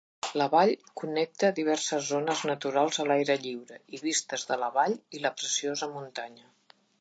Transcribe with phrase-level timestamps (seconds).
[0.41, 0.71] La vall
[1.01, 5.93] connecta diverses zones naturals a l'aire lliure i vistes de la vall i la preciosa
[5.93, 6.51] muntanya.